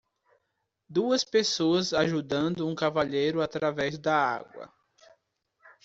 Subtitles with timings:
[0.89, 4.67] Duas pessoas ajudando um cavalheiro através da água.